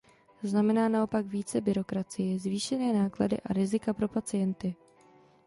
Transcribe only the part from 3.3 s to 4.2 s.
a rizika pro